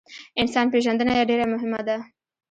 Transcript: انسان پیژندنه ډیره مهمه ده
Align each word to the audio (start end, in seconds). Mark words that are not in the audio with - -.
انسان 0.41 0.65
پیژندنه 0.73 1.13
ډیره 1.29 1.45
مهمه 1.53 1.81
ده 1.87 1.97